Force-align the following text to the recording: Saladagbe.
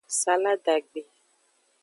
Saladagbe. 0.19 1.01